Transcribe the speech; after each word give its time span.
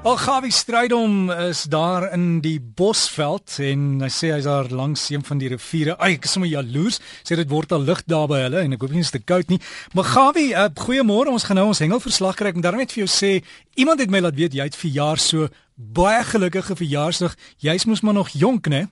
Al 0.00 0.16
Gawie 0.16 0.50
Strydom 0.50 1.30
is 1.30 1.66
daar 1.68 2.06
in 2.12 2.38
die 2.40 2.56
Bosveld 2.56 3.58
en 3.60 4.00
hy 4.00 4.08
sê 4.08 4.30
hy's 4.32 4.46
daar 4.48 4.70
langs 4.72 5.02
een 5.12 5.20
van 5.28 5.36
die 5.42 5.50
riviere. 5.52 5.98
Ai, 6.00 6.14
ek 6.16 6.24
is 6.24 6.32
sommer 6.32 6.48
jaloers. 6.48 6.96
Sê 7.20 7.36
dit 7.36 7.50
word 7.50 7.74
al 7.76 7.84
lig 7.84 8.00
daar 8.08 8.24
by 8.30 8.38
hulle 8.46 8.62
en 8.64 8.72
ek 8.72 8.80
hoop 8.80 8.94
nie 8.94 9.02
dit 9.02 9.10
is 9.10 9.12
te 9.12 9.20
koud 9.20 9.52
nie. 9.52 9.58
Maar 9.92 10.08
Gawie, 10.08 10.46
uh, 10.56 10.70
goeiemôre. 10.86 11.34
Ons 11.34 11.44
gaan 11.44 11.60
nou 11.60 11.66
ons 11.74 11.82
hengelverslag 11.84 12.40
kry 12.40 12.54
en 12.54 12.64
daarmee 12.64 12.88
net 12.88 12.96
vir 12.96 13.02
jou 13.02 13.10
sê, 13.12 13.34
iemand 13.76 14.00
het 14.00 14.08
my 14.08 14.24
laat 14.24 14.40
weet 14.40 14.56
jy 14.56 14.70
het 14.70 14.80
verjaar 14.80 15.20
so 15.20 15.50
baie 15.76 16.24
gelukkige 16.32 16.78
verjaarsdag. 16.80 17.36
Jy's 17.60 17.84
mos 17.84 18.00
maar 18.00 18.16
nog 18.16 18.32
jonk, 18.32 18.72
né? 18.72 18.86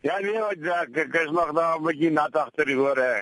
Ja, 0.00 0.16
nee, 0.24 0.32
ek, 0.32 0.96
ek 0.96 1.20
is 1.26 1.32
nog 1.36 1.52
daar 1.52 1.76
'n 1.76 1.84
bietjie 1.84 2.10
nat 2.16 2.32
agter 2.32 2.64
die 2.64 2.80
hore. 2.80 3.20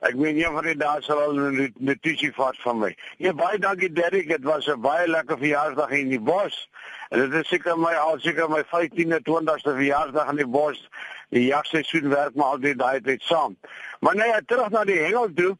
Ek 0.00 0.14
weet 0.16 0.38
nie 0.38 0.46
of 0.48 0.64
jy 0.64 0.72
daar 0.80 1.02
sal 1.04 1.18
al 1.20 1.36
'n 1.36 1.74
notisie 1.78 2.30
vat 2.32 2.56
van 2.64 2.78
my. 2.78 2.90
Ja, 3.18 3.32
baie 3.36 3.58
dankie 3.58 3.92
Derrick, 3.92 4.28
dit 4.28 4.44
was 4.44 4.66
'n 4.66 4.80
baie 4.80 5.08
lekker 5.08 5.38
verjaarsdag 5.38 5.90
in 5.90 6.08
die 6.08 6.20
bos. 6.20 6.68
En 7.10 7.18
dit 7.20 7.32
is 7.40 7.48
seker 7.48 7.78
my 7.78 7.92
al 7.94 8.18
seker 8.18 8.48
my 8.48 8.62
15de 8.64 9.20
20ste 9.22 9.74
verjaarsdag 9.76 10.30
in 10.30 10.36
die 10.36 10.46
bos. 10.46 10.88
Die 11.28 11.44
jagseisoen 11.46 12.08
werk 12.08 12.34
maar 12.34 12.56
altyd 12.56 12.78
daai 12.78 13.00
tyd 13.00 13.22
saam. 13.22 13.56
Maar 14.00 14.16
nou 14.16 14.28
ja, 14.28 14.40
terug 14.46 14.70
na 14.70 14.84
die 14.84 14.98
hengel 14.98 15.32
toe. 15.34 15.56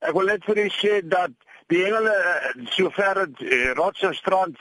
Ek 0.00 0.12
wil 0.12 0.26
net 0.26 0.44
vir 0.44 0.58
u 0.64 0.68
sê 0.68 1.00
dat 1.08 1.30
die 1.72 1.80
hengel 1.80 2.06
eh, 2.06 2.48
sover 2.76 3.18
dit 3.24 3.40
uh, 3.48 3.70
Rotsstrand 3.78 4.58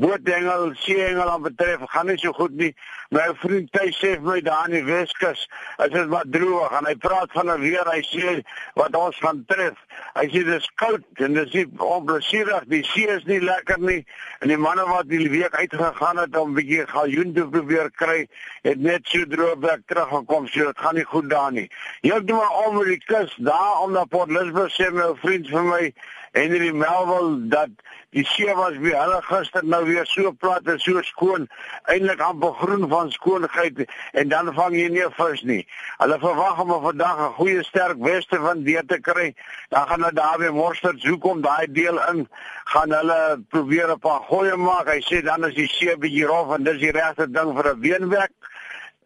boothengel 0.00 0.70
seehengel 0.80 1.28
aan 1.28 1.42
betref 1.44 1.82
gaan 1.92 2.08
nie 2.08 2.16
so 2.18 2.32
goed 2.32 2.54
nie. 2.56 2.70
My 3.12 3.26
vriend 3.42 3.76
hy 3.76 3.90
sê 3.96 4.14
vir 4.16 4.24
my 4.24 4.38
daar 4.46 4.70
in 4.70 4.78
die 4.78 4.86
Weskus 4.86 5.44
is 5.84 5.92
dit 5.92 6.08
wat 6.12 6.30
droog. 6.32 6.72
En 6.78 6.88
hy 6.88 6.94
praat 7.04 7.32
van 7.36 7.52
'n 7.52 7.60
weer 7.60 7.84
hy 7.92 8.00
sê 8.08 8.38
wat 8.80 8.96
ons 8.96 9.20
gaan 9.20 9.44
tref. 9.48 9.76
Hy 10.16 10.26
sê 10.32 10.44
dis 10.48 10.70
koud 10.80 11.04
en 11.24 11.36
dis 11.36 11.52
nie 11.52 11.66
onplesierig 11.84 12.64
die 12.72 12.84
see 12.94 13.08
is 13.12 13.24
nie 13.28 13.40
lekker 13.44 13.80
nie. 13.84 14.00
En 14.40 14.48
die 14.48 14.56
manne 14.56 14.88
wat 14.88 15.08
die 15.08 15.28
week 15.28 15.52
uitgegaan 15.52 16.16
het 16.24 16.36
om 16.36 16.50
'n 16.50 16.54
bietjie 16.54 16.86
galjoen 16.86 17.34
te 17.34 17.44
probeer 17.44 17.90
kry 17.90 18.28
het 18.62 18.80
net 18.80 19.04
so 19.04 19.24
droog 19.24 19.60
weg 19.60 19.84
teruggekom 19.86 20.48
so 20.48 20.64
dit 20.64 20.78
gaan 20.78 20.94
nie 20.94 21.04
goed 21.04 21.28
daar 21.30 21.52
nie. 21.52 21.68
Heeltemal 22.00 22.64
om 22.64 22.84
die 22.84 23.02
kus 23.04 23.36
daar 23.36 23.82
om 23.84 23.92
na 23.92 24.04
Port 24.04 24.30
Elizabeth 24.30 24.72
sê 24.72 24.90
my 24.92 25.12
vriend 25.20 25.48
vir 25.48 25.62
my 25.62 25.92
Henry 26.32 26.70
Melville 26.72 27.48
dat 27.48 27.68
die 28.10 28.24
see 28.24 28.54
was 28.54 28.76
weer 28.80 28.96
hulle 28.96 29.20
gister 29.22 29.64
nou 29.64 29.84
weer 29.84 30.06
so 30.06 30.32
plat 30.32 30.66
en 30.68 30.78
so 30.80 31.02
skoon 31.02 31.46
eintlik 31.92 32.20
amper 32.24 32.54
groen 32.60 32.88
van 32.88 33.10
skoonheid 33.12 33.84
en 34.12 34.28
dan 34.28 34.52
vang 34.54 34.76
jy 34.76 34.88
nie 34.92 35.08
vis 35.16 35.42
nie. 35.42 35.60
Hulle 35.98 36.18
verwag 36.22 36.60
om 36.64 36.72
vandag 36.82 37.18
'n 37.18 37.34
goeie 37.40 37.62
sterk 37.64 37.98
weste 38.00 38.40
van 38.40 38.62
deur 38.64 38.86
te 38.86 39.00
kry. 39.00 39.34
Dan 39.68 39.88
gaan 39.88 40.00
hulle 40.00 40.14
daar 40.14 40.38
weer 40.38 40.54
morster 40.54 40.94
soek 40.98 41.24
om 41.24 41.40
daai 41.40 41.66
deel 41.72 42.00
in 42.10 42.28
gaan 42.64 42.90
hulle 42.92 43.44
probeer 43.48 43.90
'n 43.90 43.98
paar 43.98 44.20
goeie 44.20 44.56
maak. 44.56 44.88
Hy 44.88 45.00
sê 45.00 45.22
dan 45.24 45.44
is 45.44 45.54
die 45.54 45.68
see 45.68 45.96
bietjie 45.96 46.26
rof 46.26 46.54
en 46.54 46.64
dis 46.64 46.78
die 46.78 46.92
regte 46.92 47.30
ding 47.30 47.54
vir 47.56 47.74
'n 47.74 47.80
beenwerk. 47.80 48.32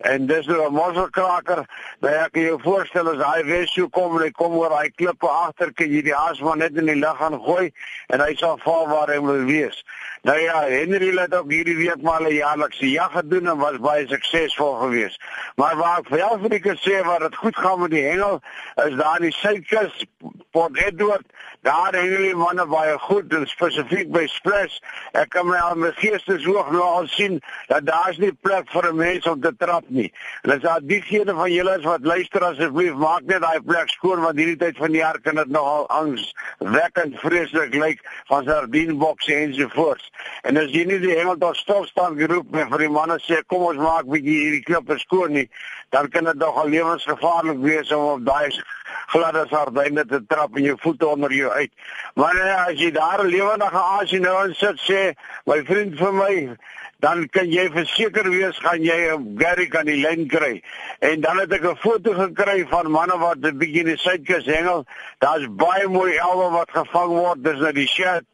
En 0.02 0.26
dis 0.26 0.46
nou 0.46 0.66
'n 0.66 0.74
mosselkraker. 0.74 1.64
Nou 2.00 2.14
ek 2.14 2.32
kan 2.32 2.42
jou 2.42 2.58
voorstel 2.62 3.08
as 3.08 3.42
weer 3.42 3.66
so 3.66 3.88
kom 3.88 4.16
en 4.16 4.22
hy 4.22 4.30
kom 4.30 4.52
oor 4.52 4.68
daai 4.68 4.90
klippe 4.90 5.28
agter, 5.28 5.72
kan 5.72 5.90
jy 5.90 6.02
die 6.02 6.16
asma 6.16 6.54
net 6.54 6.76
in 6.76 6.86
die 6.86 6.98
lug 6.98 7.16
gaan 7.16 7.38
gooi 7.40 7.72
en 8.06 8.20
hy 8.20 8.34
sal 8.34 8.58
val 8.64 8.88
waar 8.88 9.08
hy 9.08 9.18
moet 9.18 9.46
wees. 9.46 9.84
Nou 10.22 10.38
ja, 10.38 10.60
Henry 10.62 11.16
het 11.18 11.34
ook 11.34 11.50
hierdie 11.50 11.76
week 11.76 12.02
maar 12.02 12.22
'n 12.22 12.34
jaarlikse 12.34 12.90
jag 12.90 13.12
gedoen 13.12 13.48
en 13.48 13.56
was 13.58 13.78
baie 13.78 14.06
suksesvol 14.08 14.74
geweest. 14.74 15.20
Maar 15.54 15.76
waar 15.76 15.98
ek 15.98 16.08
vir 16.08 16.18
jou 16.18 16.38
vir 16.40 16.52
ek 16.52 16.78
sê 16.78 17.04
waar 17.04 17.18
dit 17.18 17.36
goed 17.36 17.56
gaan 17.56 17.80
met 17.80 17.90
die 17.90 18.04
hengel, 18.04 18.40
is 18.74 18.94
daar 18.94 19.16
in 19.16 19.22
die 19.22 19.32
suidkus 19.32 20.04
Port 20.50 20.76
Edward, 20.76 21.26
daar 21.60 21.94
hengel 21.94 22.22
die 22.22 22.34
manne 22.34 22.66
baie 22.66 22.98
goed 22.98 23.32
en 23.34 23.46
spesifiek 23.46 24.12
by 24.12 24.26
Splash. 24.26 24.78
Ek 25.12 25.28
kan 25.28 25.46
my 25.46 25.56
al 25.56 25.74
my 25.74 25.90
geesteshoog 25.96 26.70
nou 26.70 26.82
al 26.82 27.06
sien 27.06 27.40
dat 27.66 27.86
daar's 27.86 28.18
nie 28.18 28.32
plek 28.32 28.70
vir 28.70 28.88
'n 28.92 28.96
mens 28.96 29.26
om 29.26 29.40
te 29.40 29.52
trap 29.58 29.84
nie. 29.88 30.12
En 30.42 30.50
as 30.50 30.60
daar 30.60 30.80
diegene 30.82 31.34
van 31.34 31.52
julle 31.52 31.78
is 31.78 31.84
wat 31.84 32.04
luister 32.04 32.44
asseblief 32.44 32.94
maak 32.94 33.22
net 33.22 33.40
daai 33.40 33.60
plek 33.60 33.88
skoon 33.88 34.20
want 34.20 34.38
hierdie 34.38 34.56
tyd 34.56 34.76
van 34.76 34.92
die 34.92 35.00
jaar 35.00 35.20
kan 35.20 35.34
dit 35.34 35.48
nogal 35.48 35.88
angswekkend 35.88 37.18
vreeslik 37.18 37.74
lyk 37.74 38.00
van 38.26 38.44
sardienbokse 38.44 39.34
en 39.34 39.54
so 39.54 39.68
voort. 39.68 40.11
En 40.42 40.56
as 40.56 40.70
jy 40.74 40.84
nie 40.84 40.98
die 41.02 41.16
hengel 41.16 41.38
tot 41.38 41.56
stilstand 41.56 42.18
geroep 42.18 42.54
het 42.58 42.68
vir 42.72 42.84
die 42.84 42.92
manne 42.92 43.18
sê 43.22 43.42
kom 43.46 43.66
ons 43.68 43.78
maak 43.78 44.08
bietjie 44.10 44.38
hierdie 44.40 44.64
klippe 44.66 44.98
skoon 44.98 45.32
nie, 45.38 45.48
dan 45.94 46.08
kan 46.08 46.24
dit 46.24 46.40
nogal 46.40 46.68
lewensgevaarlik 46.68 47.62
wees 47.62 47.92
om 47.92 48.04
op 48.16 48.26
daai 48.26 48.50
gladde 49.12 49.46
sardiene 49.50 50.04
te 50.08 50.20
trap 50.28 50.56
en 50.56 50.68
jou 50.70 50.76
voete 50.82 51.08
onder 51.08 51.32
jou 51.32 51.50
uit. 51.50 51.72
Maar 52.14 52.34
nee, 52.34 52.54
as 52.66 52.78
jy 52.80 52.90
daar 52.90 53.24
'n 53.24 53.32
lewendige 53.34 53.82
asie 54.00 54.20
nou 54.20 54.36
in 54.46 54.54
sit 54.54 54.78
sê, 54.88 55.02
my 55.46 55.64
vriend 55.64 55.98
vir 55.98 56.12
my 56.12 56.56
dan 57.02 57.24
kan 57.34 57.50
jy 57.50 57.64
verseker 57.74 58.28
wees 58.30 58.58
gaan 58.62 58.84
jy 58.86 58.98
'n 59.10 59.38
Gary 59.38 59.66
kan 59.66 59.86
die 59.86 59.98
lyn 60.02 60.28
kry. 60.28 60.62
En 61.00 61.20
dan 61.20 61.38
het 61.38 61.52
ek 61.52 61.64
'n 61.64 61.76
foto 61.76 62.14
gekry 62.14 62.66
van 62.70 62.90
manne 62.90 63.18
wat 63.18 63.38
'n 63.42 63.58
bietjie 63.58 63.82
in 63.84 63.90
die 63.90 63.98
suidkus 63.98 64.46
hengel. 64.46 64.84
Daar's 65.18 65.46
baie 65.50 65.88
mooi 65.88 66.14
elwe 66.16 66.50
wat 66.50 66.70
gevang 66.70 67.10
word. 67.10 67.44
Dis 67.44 67.58
nou 67.58 67.72
die 67.72 67.88
shirt. 67.88 68.24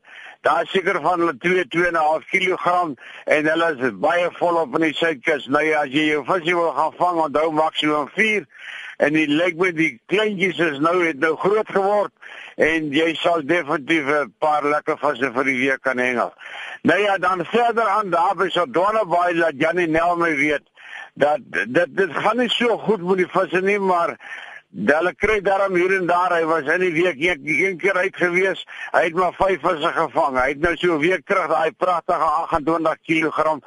Daar 0.40 0.66
seker 0.66 1.00
van 1.02 1.18
hulle 1.18 1.36
2 1.36 1.64
2.5 1.76 2.28
kg 2.30 2.66
en 3.24 3.48
hulle 3.50 3.68
is 3.76 3.96
baie 3.98 4.28
volop 4.38 4.76
in 4.78 4.84
die 4.86 4.94
suidkus. 4.94 5.48
Nou 5.50 5.64
ja, 5.66 5.82
as 5.82 5.94
jy 5.94 6.04
jou 6.12 6.22
visie 6.28 6.54
wil 6.54 6.70
gaan 6.76 6.94
vang, 6.98 7.18
onthou 7.24 7.50
maksimum 7.52 8.06
4 8.14 8.46
en 8.98 9.14
die 9.14 9.26
lyk 9.30 9.58
met 9.58 9.76
die 9.78 9.92
kleintjies 10.10 10.58
is 10.62 10.78
nou 10.82 10.96
het 11.04 11.18
nou 11.22 11.34
groot 11.38 11.68
geword 11.74 12.14
en 12.68 12.88
jy 12.94 13.12
sal 13.18 13.44
definitief 13.46 14.06
'n 14.14 14.32
paar 14.42 14.64
lekker 14.66 14.98
visse 14.98 15.30
vir 15.34 15.44
die 15.44 15.58
week 15.58 15.82
kan 15.82 15.98
hengel. 15.98 16.32
Nou 16.82 16.98
ja, 17.00 17.18
dan 17.18 17.44
verder 17.44 17.86
aan 17.86 18.10
daar 18.10 18.34
by 18.34 18.48
so 18.48 18.66
Donnaby 18.66 19.38
dat 19.38 19.54
Janie 19.58 19.86
Nel 19.86 20.16
my 20.16 20.34
weet 20.36 20.66
dat 21.14 21.38
dit 21.50 21.96
dit 21.96 22.10
gaan 22.12 22.36
nie 22.36 22.48
so 22.48 22.78
goed 22.78 23.02
met 23.02 23.16
die 23.16 23.30
visse 23.30 23.60
nie, 23.60 23.78
maar 23.78 24.18
Hulle 24.68 25.14
kry 25.16 25.40
daarom 25.40 25.74
hier 25.74 25.94
en 25.96 26.06
daar. 26.06 26.32
Hy 26.36 26.44
was 26.44 26.66
in 26.68 26.80
die 26.80 26.92
week 26.92 27.16
een, 27.16 27.40
een 27.48 27.76
keer 27.80 27.96
uit 27.96 28.16
gewees. 28.16 28.66
Hy 28.92 29.04
het 29.06 29.14
maar 29.14 29.32
5 29.32 29.60
visse 29.60 29.92
gevang. 29.96 30.36
Hy 30.36 30.48
het 30.48 30.60
nou 30.60 30.76
so 30.76 30.94
'n 30.94 31.00
week 31.00 31.24
terug 31.24 31.48
daai 31.48 31.72
pragtige 31.72 32.28
28 32.44 32.98
kg 33.06 33.58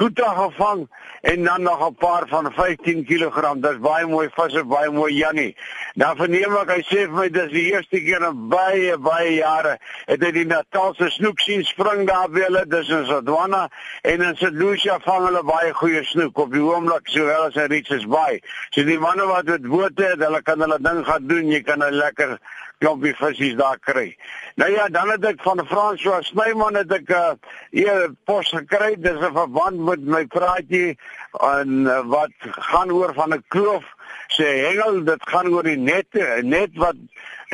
kuta 0.00 0.28
gevang 0.34 0.88
en 1.20 1.44
dan 1.44 1.62
nog 1.62 1.80
'n 1.88 1.94
paar 1.94 2.24
van 2.28 2.52
15 2.52 3.04
kg. 3.04 3.36
Dis 3.60 3.78
baie 3.78 4.06
mooi 4.06 4.28
visse, 4.34 4.64
baie 4.64 4.90
mooi 4.90 5.14
Jannie. 5.14 5.56
Dan 5.94 6.16
verneem 6.16 6.56
ek 6.56 6.70
hy 6.70 6.82
sê 6.82 7.00
vir 7.08 7.16
my 7.18 7.28
dis 7.28 7.50
die 7.52 7.72
eerste 7.72 8.00
keer 8.00 8.22
in 8.28 8.48
baie 8.48 8.96
baie 8.98 9.34
jare 9.34 9.78
het 10.06 10.22
hy 10.24 10.30
die 10.32 10.46
Natalse 10.46 11.10
snoek 11.10 11.40
sien 11.40 11.64
spring 11.64 12.06
daar 12.08 12.30
by 12.30 12.40
hulle. 12.46 12.64
Dis 12.66 12.88
in 12.88 13.04
Sodwana 13.06 13.68
en 14.02 14.22
in 14.22 14.36
St. 14.36 14.56
Lucia 14.62 14.98
vang 15.04 15.26
hulle 15.26 15.42
baie 15.42 15.72
goeie 15.74 16.04
snoek 16.04 16.38
op 16.38 16.52
die 16.52 16.64
oomblik 16.64 17.08
sowel 17.08 17.42
as 17.50 17.56
in 17.56 17.68
Richards 17.70 18.06
Bay. 18.06 18.40
So 18.70 18.84
die 18.84 18.98
manne 18.98 19.26
wat 19.26 19.44
met 19.44 19.68
bote 19.68 20.04
het, 20.04 20.24
hulle 20.24 20.42
kan 20.42 20.60
hulle 20.60 20.78
ding 20.80 21.04
gaan 21.06 21.26
doen. 21.26 21.52
Jy 21.52 21.62
kan 21.62 21.84
'n 21.84 21.92
lekker 21.92 22.38
klompie 22.80 23.14
visse 23.18 23.54
daar 23.56 23.78
kry. 23.78 24.16
Nou 24.60 24.70
ja, 24.72 24.88
dan 24.88 25.10
het 25.12 25.24
ek 25.24 25.42
van 25.44 25.60
François 25.68 26.26
Snyman 26.26 26.78
het 26.80 26.92
ek 26.92 27.08
'n 27.08 27.14
uh, 27.14 27.32
hier 27.70 28.08
pos 28.24 28.48
gekry. 28.48 28.96
Dis 28.96 29.20
'n 29.20 29.36
verband 29.36 29.78
met 29.78 30.00
my 30.00 30.24
praatjie 30.26 30.98
en 31.32 31.86
uh, 31.86 32.00
wat 32.04 32.32
gaan 32.72 32.92
oor 32.92 33.14
van 33.14 33.34
'n 33.34 33.44
kloof 33.48 33.84
sê 34.28 34.48
hengel 34.66 35.04
dit 35.04 35.28
gaan 35.28 35.48
oor 35.52 35.62
die 35.62 35.76
nette 35.76 36.40
net 36.42 36.70
wat 36.74 36.96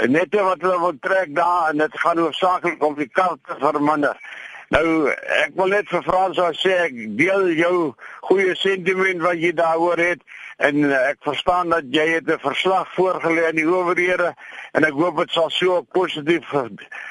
nette 0.07 0.43
wat 0.43 0.61
hulle 0.61 0.81
wil 0.81 0.99
trek 1.01 1.35
daar 1.35 1.71
en 1.71 1.79
dit 1.79 2.01
gaan 2.01 2.19
hoofsaaklik 2.19 2.83
om 2.85 2.95
die 2.95 3.09
kant 3.09 3.41
te 3.47 3.55
verminder. 3.59 4.17
Nou 4.69 5.11
ek 5.45 5.55
wil 5.55 5.71
net 5.71 5.89
vir 5.89 6.03
François 6.03 6.55
sê 6.59 6.73
ek 6.87 6.95
deel 7.19 7.51
jou 7.55 7.95
goeie 8.29 8.55
sentiment 8.55 9.23
wat 9.23 9.39
jy 9.43 9.53
daaroor 9.53 9.99
het 9.99 10.23
en 10.57 10.77
uh, 10.77 11.09
ek 11.11 11.19
verstaan 11.21 11.69
dat 11.69 11.89
jy 11.93 12.07
het 12.15 12.31
'n 12.31 12.39
verslag 12.41 12.89
voorgelê 12.95 13.47
aan 13.47 13.61
die 13.61 13.69
owerhede 13.69 14.35
en 14.73 14.85
ek 14.85 14.93
hoop 14.93 15.17
dit 15.17 15.31
sal 15.31 15.51
so 15.51 15.83
positief 15.83 16.53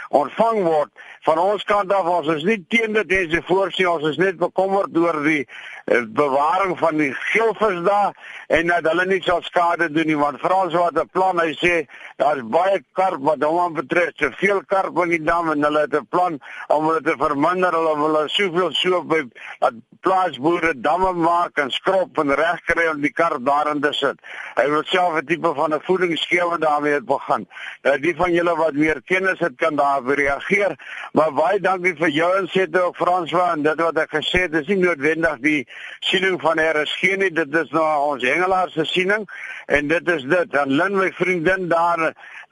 ontvang 0.10 0.64
word. 0.64 0.90
Van 1.26 1.38
ons 1.38 1.64
kant 1.64 1.94
af 1.94 2.06
ons 2.06 2.28
is 2.28 2.44
nie 2.44 2.66
teen 2.70 2.94
dit 2.94 3.12
hê 3.12 3.30
se 3.30 3.42
voorsien 3.46 3.90
ons 3.90 4.04
is 4.10 4.18
net 4.18 4.38
bekommerd 4.38 4.98
oor 4.98 5.22
die 5.24 5.46
uh, 5.46 6.02
bewaring 6.08 6.78
van 6.80 6.98
die 6.98 7.14
geelvis 7.14 7.82
daar 7.86 8.14
en 8.48 8.68
dat 8.68 8.86
hulle 8.90 9.06
nie 9.06 9.22
sal 9.22 9.42
skade 9.42 9.92
doen 9.92 10.08
nie 10.08 10.18
want 10.18 10.40
Frans 10.40 10.74
wat 10.74 10.98
'n 10.98 11.10
plan 11.12 11.40
hy 11.40 11.54
sê 11.54 11.86
daar's 12.18 12.42
baie 12.44 12.84
karp 12.94 13.22
wat 13.22 13.44
hom 13.44 13.74
betref 13.74 14.14
te 14.16 14.32
veel 14.32 14.62
karp 14.66 14.98
in 15.04 15.10
die 15.10 15.24
dam 15.24 15.52
en 15.52 15.64
hulle 15.64 15.86
het 15.86 15.94
'n 15.94 16.08
plan 16.10 16.40
om 16.68 16.94
dit 16.94 17.04
te 17.04 17.16
verminder. 17.18 17.72
Hulle 17.72 17.98
wil 17.98 18.30
soveel 18.30 18.72
so 18.72 19.04
by 19.04 19.24
dat 19.60 19.74
plaasboere 20.02 20.74
damme 20.82 21.14
maak 21.14 21.58
en 21.58 21.72
skrop 21.72 22.18
en 22.18 22.36
regkry 22.36 22.88
om 22.88 23.02
die 23.02 23.12
karp 23.12 23.35
jaar 23.44 23.66
daarin 23.66 23.94
sit. 23.94 24.18
Hy 24.56 24.70
wil 24.70 24.84
self 24.86 25.16
'n 25.22 25.26
tipe 25.26 25.54
van 25.56 25.74
'n 25.74 25.82
voedingsskema 25.82 26.58
daarmee 26.58 27.02
begin. 27.02 27.48
Nou 27.84 28.00
die 28.00 28.16
van 28.16 28.32
julle 28.32 28.56
wat 28.56 28.74
meer 28.74 29.02
kennis 29.06 29.40
het 29.40 29.56
kan 29.56 29.76
daar 29.76 30.02
reageer, 30.04 30.76
Maar 31.16 31.32
baie 31.32 31.60
dankie 31.64 31.94
vir 31.96 32.12
jou 32.12 32.30
insette 32.42 32.82
ook 32.84 32.98
Franswa 33.00 33.46
en 33.54 33.62
dit 33.64 33.80
wat 33.80 34.00
ek 34.04 34.18
gesê 34.18 34.42
het, 34.46 34.56
is 34.60 34.68
nie 34.68 34.82
noodwendig 34.82 35.38
die 35.46 35.62
siening 36.04 36.36
van 36.44 36.60
RSG 36.60 37.16
nie, 37.22 37.32
dit 37.32 37.56
is 37.62 37.72
nou 37.76 37.86
ons 38.12 38.26
hengelaar 38.26 38.74
se 38.74 38.84
siening 38.90 39.24
en 39.72 39.88
dit 39.88 40.10
is 40.12 40.26
dit. 40.28 40.52
Dan 40.52 40.76
Lin 40.76 40.98
my 41.00 41.12
vriendin 41.16 41.70
daar 41.72 42.10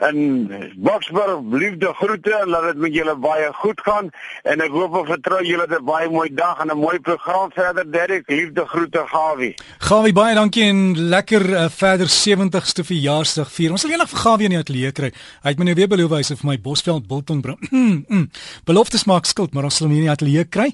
in 0.07 0.71
Boksburg, 0.75 1.43
liefde 1.51 1.91
groete 1.99 2.33
en 2.39 2.49
laat 2.49 2.69
dit 2.71 2.79
met 2.85 2.95
julle 2.95 3.15
baie 3.21 3.51
goed 3.59 3.83
gaan 3.85 4.09
en 4.47 4.63
ek 4.63 4.73
hoop 4.73 4.95
en 5.01 5.11
vertrou 5.11 5.41
julle 5.45 5.67
het 5.67 5.75
'n 5.79 5.85
baie 5.85 6.09
mooi 6.09 6.29
dag 6.33 6.63
en 6.63 6.71
'n 6.71 6.77
mooi 6.77 6.99
program 6.99 7.51
verder 7.51 7.91
Derek, 7.91 8.29
liefde 8.29 8.65
groete 8.65 9.03
Gawie. 9.11 9.53
Gawie 9.77 10.13
baie 10.13 10.35
dankie 10.35 10.63
en 10.63 10.72
lekker 10.97 11.43
uh, 11.49 11.65
verder 11.71 12.09
70ste 12.11 12.83
verjaarsdag 12.87 13.51
vier. 13.51 13.73
Ons 13.75 13.83
sal 13.85 13.93
eendag 13.93 14.09
vir 14.11 14.21
Gawie 14.21 14.47
in 14.47 14.55
die 14.55 14.59
ateljee 14.61 14.91
kry. 14.95 15.09
Hy 15.43 15.53
het 15.53 15.59
my 15.61 15.67
nou 15.67 15.75
weer 15.77 15.89
beloof 15.91 16.15
hy 16.17 16.21
sal 16.27 16.39
vir 16.39 16.49
my 16.49 16.55
Bosveld 16.63 17.07
biltong 17.09 17.43
bring. 17.43 17.59
Mm, 17.73 18.05
mm. 18.07 18.27
Beloftes 18.69 19.03
maak 19.09 19.27
skuld, 19.27 19.53
maar 19.53 19.65
ons 19.67 19.75
sal 19.75 19.87
hom 19.87 19.93
hier 19.95 20.05
in 20.05 20.07
die 20.07 20.13
ateljee 20.13 20.45
kry 20.47 20.69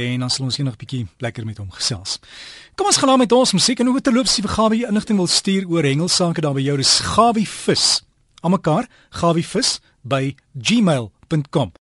en 0.00 0.24
dan 0.24 0.32
sal 0.32 0.46
ons 0.46 0.56
eendag 0.58 0.78
bietjie 0.80 1.04
lekker 1.22 1.44
met 1.46 1.60
hom 1.60 1.68
gesels. 1.74 2.16
Kom 2.78 2.88
ons 2.90 2.98
gaan 2.98 3.12
nou 3.12 3.18
met 3.20 3.36
ons 3.36 3.54
musiek 3.54 3.82
en 3.82 3.92
hoe 3.92 4.02
terloops 4.02 4.38
die 4.40 4.48
Gawie 4.48 4.88
inligting 4.88 5.20
wil 5.20 5.30
stuur 5.30 5.68
oor 5.70 5.86
hengelsake 5.86 6.42
daar 6.42 6.56
by 6.56 6.64
jou. 6.64 6.78
Dis 6.80 6.96
Gawie 7.14 7.46
vis. 7.46 7.88
Almekaar 8.42 8.88
Gawie 9.20 9.46
vis 9.46 9.78
by 10.02 10.34
gmail.com 10.54 11.74